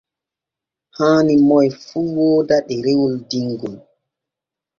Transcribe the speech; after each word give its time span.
Haani 0.97 1.33
moy 1.47 1.67
fu 1.85 1.99
wooda 2.15 2.57
ɗerewol 2.67 3.13
dingol. 3.29 3.75